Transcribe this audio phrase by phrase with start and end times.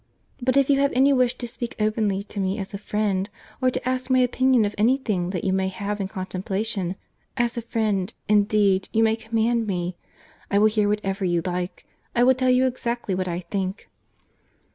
[0.41, 3.29] —But if you have any wish to speak openly to me as a friend,
[3.61, 7.61] or to ask my opinion of any thing that you may have in contemplation—as a
[7.61, 11.85] friend, indeed, you may command me.—I will hear whatever you like.
[12.15, 13.89] I will tell you exactly what I think."